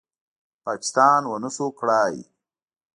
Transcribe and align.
پاکستان 0.65 1.21
ونشو 1.27 1.67
کړې 1.79 2.19